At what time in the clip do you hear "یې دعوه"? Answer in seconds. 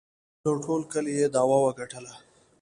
1.19-1.57